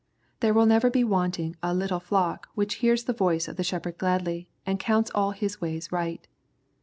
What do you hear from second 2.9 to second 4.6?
the voice of the Shepherd gladly,